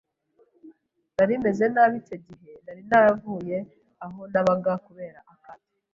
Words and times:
nari 1.15 1.33
meze 1.43 1.65
nabi 1.73 1.95
icyo 2.01 2.17
gihe 2.25 2.51
nari 2.63 2.81
naravuye 2.89 3.57
aho 4.05 4.19
nabaga 4.31 4.71
kubera 4.85 5.19
akato 5.33 5.69